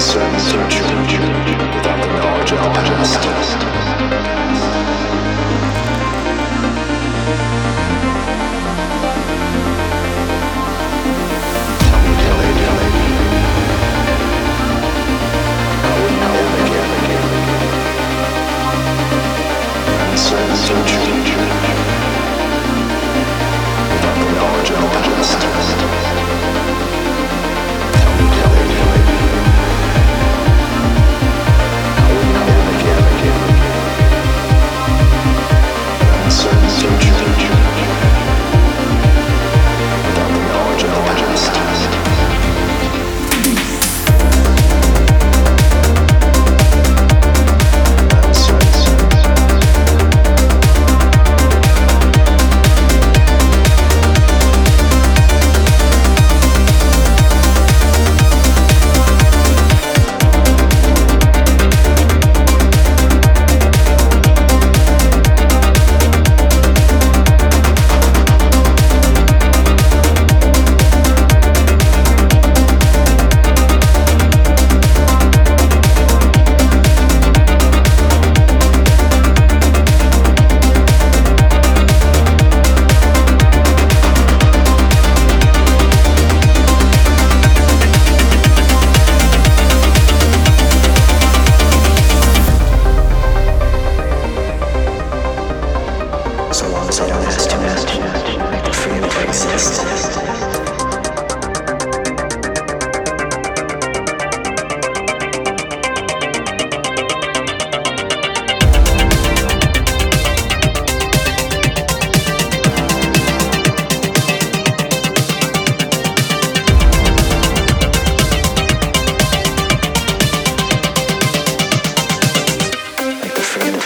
[0.00, 0.40] certain
[0.70, 1.22] future
[1.76, 4.69] without the knowledge of the past.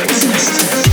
[0.00, 0.89] Resistance.